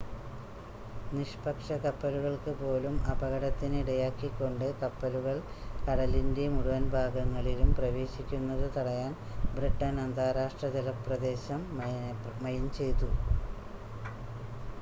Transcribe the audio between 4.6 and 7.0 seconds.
കപ്പലുകൾ കടലിൻ്റെ മുഴുവൻ